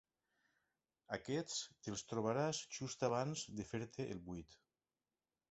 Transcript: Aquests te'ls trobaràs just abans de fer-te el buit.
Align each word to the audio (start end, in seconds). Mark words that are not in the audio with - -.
Aquests 1.17 1.57
te'ls 1.87 2.03
trobaràs 2.13 2.63
just 2.79 3.07
abans 3.09 3.45
de 3.61 3.69
fer-te 3.75 4.09
el 4.17 4.25
buit. 4.33 4.59